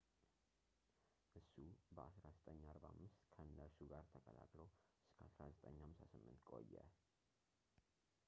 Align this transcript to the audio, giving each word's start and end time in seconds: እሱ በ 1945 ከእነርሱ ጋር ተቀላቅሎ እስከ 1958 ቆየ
እሱ 1.39 1.51
በ 1.95 2.05
1945 2.13 3.27
ከእነርሱ 3.33 3.77
ጋር 3.91 4.03
ተቀላቅሎ 4.13 4.61
እስከ 5.25 5.37
1958 5.49 6.49
ቆየ 6.49 6.75